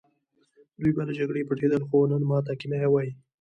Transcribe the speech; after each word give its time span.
دوی 0.81 0.91
به 0.95 1.01
له 1.07 1.13
جګړې 1.19 1.47
پټېدل 1.49 1.81
خو 1.87 1.97
نن 2.11 2.23
ماته 2.29 2.51
کنایه 2.61 2.87
وايي 2.91 3.11